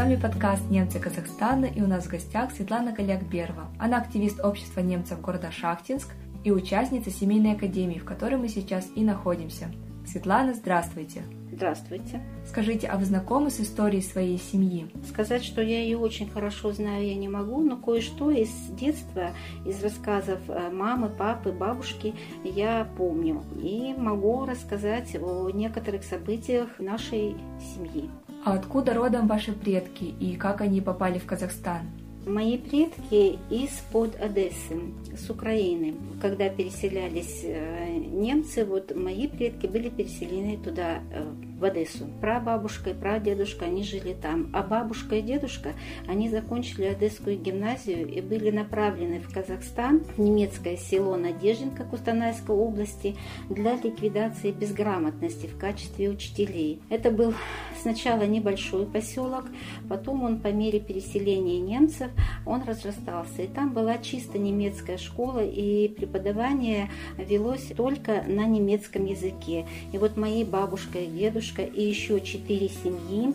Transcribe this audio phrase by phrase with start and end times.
[0.00, 3.68] вами подкаст «Немцы Казахстана» и у нас в гостях Светлана Галякберова.
[3.78, 6.08] Она активист общества немцев города Шахтинск
[6.42, 9.70] и участница семейной академии, в которой мы сейчас и находимся.
[10.06, 11.22] Светлана, здравствуйте!
[11.52, 12.22] Здравствуйте.
[12.46, 14.90] Скажите, а вы знакомы с историей своей семьи?
[15.06, 19.32] Сказать, что я ее очень хорошо знаю, я не могу, но кое-что из детства,
[19.66, 23.44] из рассказов э, мамы, папы, бабушки я помню.
[23.62, 27.36] И могу рассказать о некоторых событиях нашей
[27.74, 28.08] семьи.
[28.42, 31.82] А откуда родом ваши предки и как они попали в Казахстан?
[32.26, 34.80] Мои предки из-под Одессы,
[35.16, 35.94] с Украины.
[36.20, 42.06] Когда переселялись э, немцы, вот мои предки были переселены туда, э, в Одессу.
[42.20, 44.50] Прабабушка и прадедушка, они жили там.
[44.52, 45.74] А бабушка и дедушка,
[46.08, 53.16] они закончили Одесскую гимназию и были направлены в Казахстан, в немецкое село Надеждинка Кустанайской области
[53.48, 56.80] для ликвидации безграмотности в качестве учителей.
[56.88, 57.34] Это был
[57.80, 59.44] сначала небольшой поселок,
[59.88, 62.10] потом он по мере переселения немцев
[62.46, 63.42] он разрастался.
[63.42, 69.66] И там была чисто немецкая школа, и преподавание велось только на немецком языке.
[69.92, 71.06] И вот мои бабушка и
[71.50, 73.34] дедушка и еще четыре семьи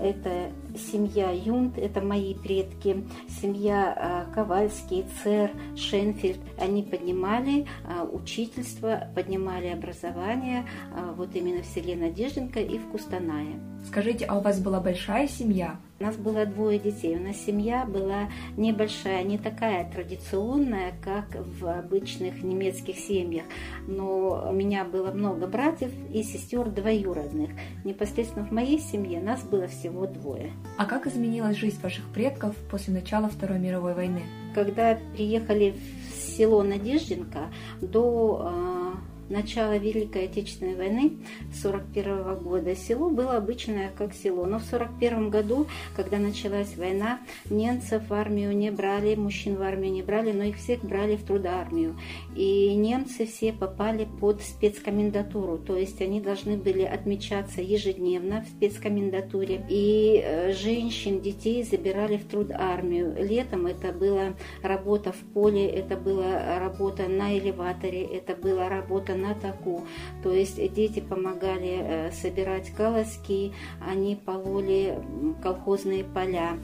[0.00, 3.04] это семья Юнт, это мои предки,
[3.40, 6.38] семья а, Ковальский, Цер, Шенфельд.
[6.56, 13.58] Они поднимали а, учительство, поднимали образование а, вот именно в селе Надежденко и в Кустанае.
[13.88, 15.78] Скажите, а у вас была большая семья?
[15.98, 17.16] У нас было двое детей.
[17.16, 23.46] У нас семья была небольшая, не такая традиционная, как в обычных немецких семьях.
[23.86, 27.48] Но у меня было много братьев и сестер двоюродных.
[27.82, 30.52] Непосредственно в моей семье нас было всего двое.
[30.76, 34.22] А как изменилась жизнь ваших предков после начала Второй мировой войны?
[34.54, 35.74] Когда приехали
[36.12, 37.48] в село Надежденко,
[37.80, 38.67] до а,
[39.28, 41.12] начала Великой Отечественной войны
[41.54, 44.46] 41 года село было обычное как село.
[44.46, 49.92] Но в 41 году, когда началась война, немцев в армию не брали, мужчин в армию
[49.92, 51.98] не брали, но их всех брали в трудармию.
[52.36, 59.64] И немцы все попали под спецкомендатуру, то есть они должны были отмечаться ежедневно в спецкомендатуре.
[59.68, 63.14] И э, женщин, детей забирали в трудармию.
[63.18, 69.34] Летом это была работа в поле, это была работа на элеваторе, это была работа на
[69.34, 69.84] таку.
[70.22, 74.98] То есть дети помогали э, собирать колоски, они пололи
[75.42, 76.58] колхозные поля.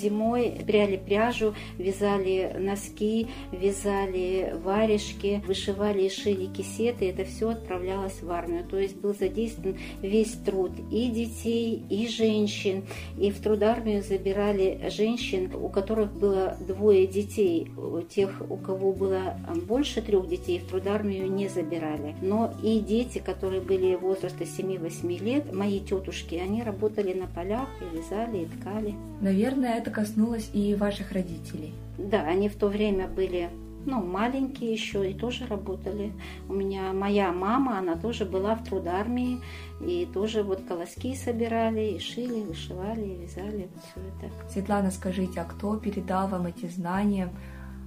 [0.00, 7.10] Зимой пряли пряжу, вязали носки, вязали варежки, вышивали и шили кисеты.
[7.10, 8.64] Это все отправлялось в армию.
[8.64, 12.84] То есть был задействован весь труд и детей, и женщин.
[13.18, 17.70] И в трудармию забирали женщин, у которых было двое детей.
[18.08, 19.36] Тех, у кого было
[19.66, 22.14] больше трех детей, в трудармию не забирали забирали.
[22.22, 27.96] Но и дети, которые были возраста 7-8 лет, мои тетушки, они работали на полях и
[27.96, 28.94] вязали, и ткали.
[29.20, 31.72] Наверное, это коснулось и ваших родителей.
[31.98, 33.50] Да, они в то время были
[33.88, 36.12] ну, маленькие еще и тоже работали.
[36.48, 39.38] У меня моя мама, она тоже была в трудармии,
[39.80, 44.52] и тоже вот колоски собирали, и шили, и вышивали, и вязали, вот все это.
[44.52, 47.30] Светлана, скажите, а кто передал вам эти знания?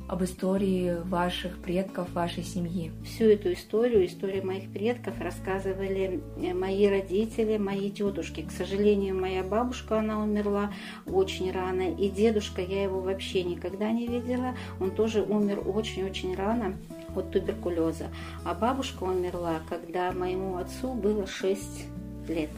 [0.10, 2.92] Об истории ваших предков, вашей семьи?
[3.06, 8.42] Всю эту историю, историю моих предков рассказывали э, мои родители, мои тетушки.
[8.42, 10.74] К сожалению, моя бабушка, она умерла
[11.06, 14.56] очень рано, и дедушка, я его вообще никогда не видела.
[14.80, 16.76] Он тоже умер очень-очень рано
[17.16, 18.08] от туберкулеза.
[18.44, 21.86] А бабушка умерла, когда моему отцу было 6
[22.28, 22.50] лет.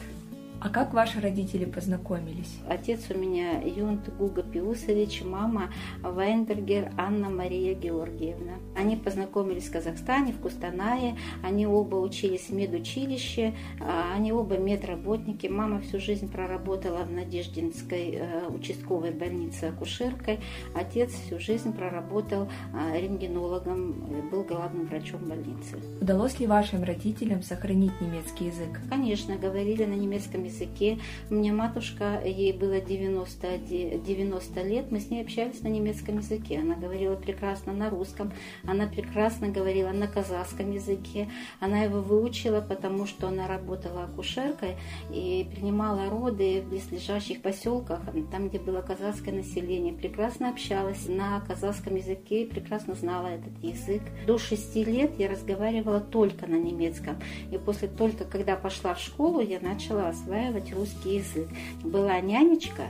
[0.64, 2.60] А как ваши родители познакомились?
[2.68, 5.70] Отец у меня Юнт Гуга Пиусович, мама
[6.02, 8.52] Вайнбергер Анна Мария Георгиевна.
[8.76, 11.18] Они познакомились в Казахстане, в Кустанае.
[11.42, 15.48] Они оба учились в медучилище, а они оба медработники.
[15.48, 20.38] Мама всю жизнь проработала в Надеждинской э, участковой больнице акушеркой.
[20.76, 25.80] Отец всю жизнь проработал э, рентгенологом, был главным врачом больницы.
[26.00, 28.80] Удалось ли вашим родителям сохранить немецкий язык?
[28.88, 30.98] Конечно, говорили на немецком языке языке.
[31.30, 36.58] У меня матушка, ей было 90, 90 лет, мы с ней общались на немецком языке.
[36.58, 38.32] Она говорила прекрасно на русском,
[38.64, 41.28] она прекрасно говорила на казахском языке.
[41.60, 44.76] Она его выучила, потому что она работала акушеркой
[45.10, 48.00] и принимала роды в близлежащих поселках,
[48.30, 49.92] там, где было казахское население.
[49.92, 54.02] Прекрасно общалась на казахском языке прекрасно знала этот язык.
[54.26, 57.16] До шести лет я разговаривала только на немецком.
[57.50, 61.48] И после только, когда пошла в школу, я начала осваивать осваивать русский язык.
[61.82, 62.86] Была нянечка,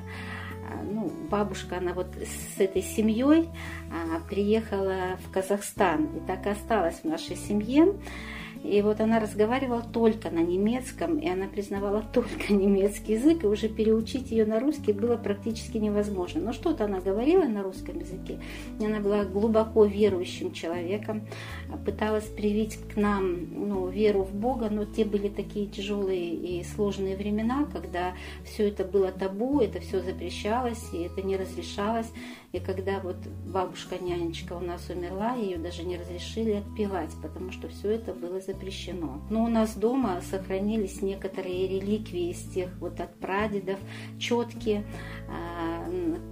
[0.82, 3.48] ну, бабушка, она вот с этой семьей
[3.90, 7.94] а, приехала в Казахстан и так и осталась в нашей семье.
[8.64, 13.68] И вот она разговаривала только на немецком, и она признавала только немецкий язык, и уже
[13.68, 16.40] переучить ее на русский было практически невозможно.
[16.40, 18.38] Но что-то она говорила на русском языке.
[18.80, 21.26] Она была глубоко верующим человеком,
[21.84, 27.16] пыталась привить к нам ну, веру в Бога, но те были такие тяжелые и сложные
[27.16, 28.14] времена, когда
[28.44, 30.61] все это было табу, это все запрещалось,
[30.92, 32.10] и это не разрешалось.
[32.52, 33.16] И когда вот
[33.46, 39.22] бабушка-нянечка у нас умерла, ее даже не разрешили отпевать, потому что все это было запрещено.
[39.30, 43.78] Но у нас дома сохранились некоторые реликвии из тех вот от прадедов,
[44.18, 44.84] четки,
[45.28, 45.81] а,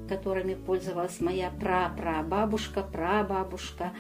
[0.09, 3.93] которыми пользовалась моя пра-прабабушка, прабабушка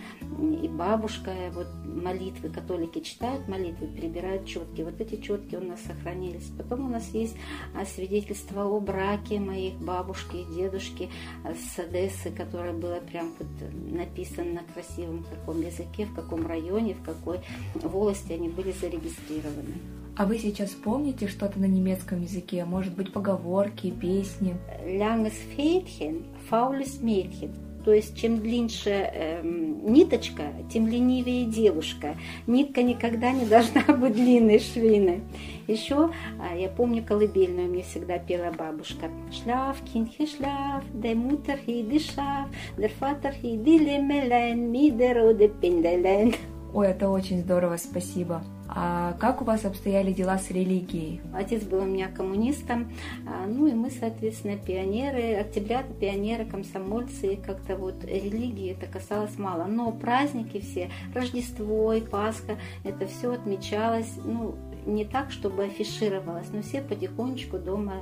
[0.62, 1.32] и бабушка.
[1.52, 4.82] Вот молитвы, католики читают молитвы, перебирают четки.
[4.82, 6.50] Вот эти четки у нас сохранились.
[6.56, 7.36] Потом у нас есть
[7.74, 11.10] а, свидетельство о браке моих бабушки и дедушки
[11.44, 13.48] с Одессы, которое было прям вот
[13.90, 17.40] написано на красивом каком языке, в каком районе, в какой
[17.74, 19.99] волости они были зарегистрированы.
[20.16, 22.64] А вы сейчас помните что-то на немецком языке?
[22.64, 24.56] Может быть, поговорки, песни?
[24.84, 27.50] Langes Fädchen, faules Mädchen.
[27.84, 32.16] То есть чем длиннее э, ниточка, тем ленивее девушка.
[32.46, 35.22] Нитка никогда не должна быть длинной, швейной.
[35.66, 39.08] Еще а, я помню колыбельную мне всегда пела бабушка.
[39.32, 46.34] Шляф, кинхи шляф, der Mutter hiedi шаф, der Vater hiedi лемелен, мидероде пенделен.
[46.74, 48.42] Ой, это очень здорово, спасибо.
[48.72, 51.20] А как у вас обстояли дела с религией?
[51.34, 52.92] Отец был у меня коммунистом,
[53.26, 59.36] а, ну и мы, соответственно, пионеры, октябрята, пионеры, комсомольцы, и как-то вот религии это касалось
[59.38, 59.64] мало.
[59.64, 64.54] Но праздники все, Рождество и Пасха, это все отмечалось, ну,
[64.86, 67.94] не так, чтобы афишировалось, но все потихонечку дома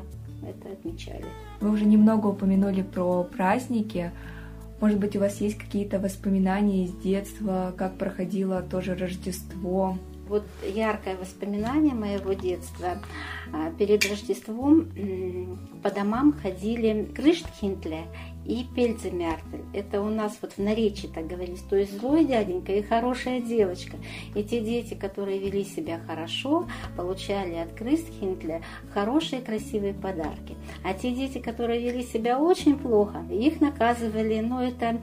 [0.46, 1.24] это отмечали.
[1.62, 4.12] Вы уже немного упомянули про праздники.
[4.82, 9.96] Может быть, у вас есть какие-то воспоминания из детства, как проходило тоже Рождество?
[10.28, 12.98] Вот яркое воспоминание моего детства.
[13.52, 14.88] А, перед Рождеством
[15.82, 18.04] по домам ходили крыштхинтле
[18.48, 19.64] и пельцемяртель.
[19.74, 21.62] Это у нас вот в наречии так говорилось.
[21.62, 23.96] То есть злой дяденька и хорошая девочка.
[24.34, 26.66] И те дети, которые вели себя хорошо,
[26.96, 30.56] получали от Крыстхинтля хорошие красивые подарки.
[30.82, 35.00] А те дети, которые вели себя очень плохо, их наказывали, ну это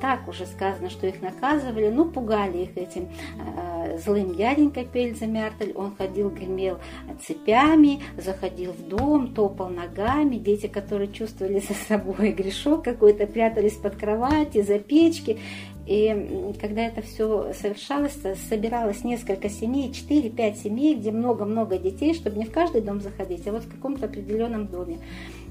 [0.00, 3.65] так уже сказано, что их наказывали, ну пугали их этим э,
[3.98, 5.72] злым дяденькой Пельцемяртель.
[5.74, 6.78] Он ходил, гремел
[7.26, 10.36] цепями, заходил в дом, топал ногами.
[10.36, 15.38] Дети, которые чувствовали за собой грешок, какой-то, прятались под кровати, за печки.
[15.86, 18.18] И когда это все совершалось,
[18.48, 23.52] собиралось несколько семей, 4-5 семей, где много-много детей, чтобы не в каждый дом заходить, а
[23.52, 24.98] вот в каком-то определенном доме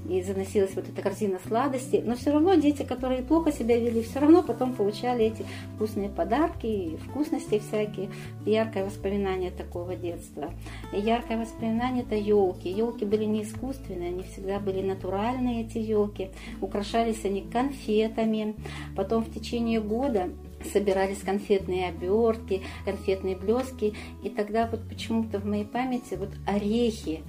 [0.10, 2.02] и заносилась вот эта корзина сладостей.
[2.04, 5.46] Но все равно дети, которые плохо себя вели, все равно потом получали эти
[5.76, 8.10] вкусные подарки, вкусности всякие.
[8.46, 10.52] Яркое воспоминание такого детства.
[10.94, 12.70] И яркое воспоминание это елки.
[12.70, 16.30] Елки были не искусственные, они всегда были натуральные, эти елки.
[16.62, 18.56] Украшались они конфетами.
[18.96, 20.25] Потом в течение года
[20.72, 23.94] собирались конфетные обертки, конфетные блески,
[24.24, 27.24] и тогда вот почему-то в моей памяти вот орехи,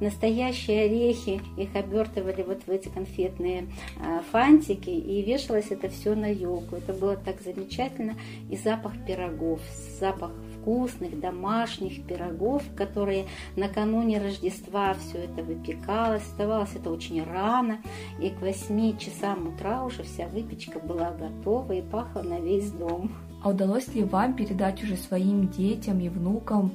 [0.00, 3.68] настоящие орехи, их обертывали вот в эти конфетные
[4.00, 6.76] а, фантики, и вешалось это все на елку.
[6.76, 8.14] Это было так замечательно,
[8.50, 9.60] и запах пирогов,
[9.98, 13.26] запах вкусных домашних пирогов, которые
[13.56, 16.22] накануне Рождества все это выпекалось.
[16.22, 17.78] Оставалось это очень рано,
[18.20, 23.10] и к 8 часам утра уже вся выпечка была готова и пахла на весь дом.
[23.42, 26.72] А удалось ли вам передать уже своим детям и внукам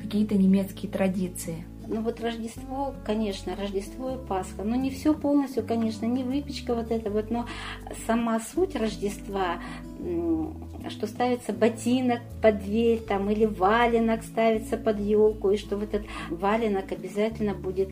[0.00, 1.64] какие-то немецкие традиции?
[1.92, 4.62] Ну вот Рождество, конечно, Рождество и Пасха.
[4.62, 7.46] Но не все полностью, конечно, не выпечка вот это вот, но
[8.06, 9.56] сама суть Рождества,
[10.88, 16.02] что ставится ботинок под дверь там или валенок ставится под елку, и что в этот
[16.30, 17.88] валенок обязательно будет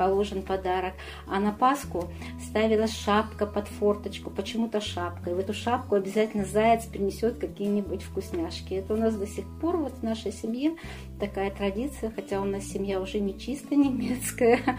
[0.00, 0.94] положен подарок.
[1.26, 2.10] А на Пасху
[2.42, 5.28] ставилась шапка под форточку, почему-то шапка.
[5.28, 8.72] И в эту шапку обязательно заяц принесет какие-нибудь вкусняшки.
[8.72, 10.72] Это у нас до сих пор вот в нашей семье
[11.20, 14.60] такая традиция, хотя у нас семья уже не чисто немецкая.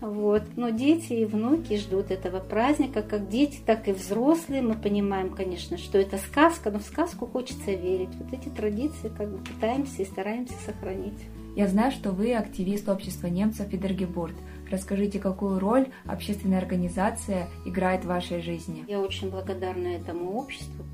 [0.00, 0.42] Вот.
[0.56, 4.62] Но дети и внуки ждут этого праздника, как дети, так и взрослые.
[4.62, 8.10] Мы понимаем, конечно, что это сказка, но в сказку хочется верить.
[8.18, 11.22] Вот эти традиции как бы пытаемся и стараемся сохранить.
[11.56, 14.34] Я знаю, что вы активист общества немцев Фидергебурт.
[14.70, 18.84] Расскажите, какую роль общественная организация играет в вашей жизни?
[18.88, 20.84] Я очень благодарна этому обществу,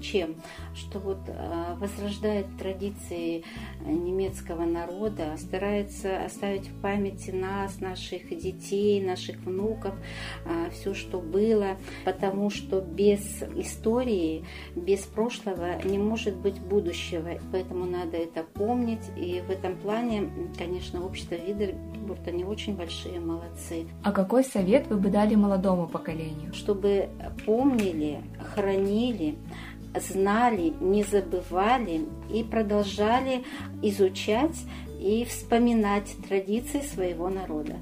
[0.00, 0.36] чем?
[0.74, 1.18] Что вот
[1.78, 3.44] возрождает традиции
[3.84, 9.94] немецкого народа, старается оставить в памяти нас, наших детей, наших внуков,
[10.72, 14.44] все, что было, потому что без истории,
[14.74, 17.30] без прошлого не может быть будущего.
[17.52, 19.02] Поэтому надо это помнить.
[19.16, 23.86] И в этом плане, конечно, общество Видербурт, они очень большие молодцы.
[24.02, 26.52] А какой совет вы бы дали молодому поколению?
[26.52, 27.08] Чтобы
[27.44, 28.22] помнили,
[28.56, 29.36] хранили,
[29.94, 33.44] знали, не забывали и продолжали
[33.82, 34.56] изучать
[35.00, 37.76] и вспоминать традиции своего народа.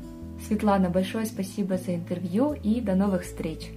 [0.47, 3.71] Светлана, большое спасибо за интервью и до новых встреч.